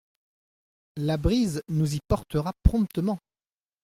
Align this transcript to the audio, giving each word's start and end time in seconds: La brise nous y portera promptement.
La 0.97 1.17
brise 1.17 1.61
nous 1.69 1.93
y 1.93 1.99
portera 2.07 2.53
promptement. 2.63 3.19